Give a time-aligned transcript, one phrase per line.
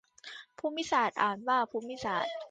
[0.57, 2.25] ภูมิศาสตร์ อ่านว่า พูมมิสาด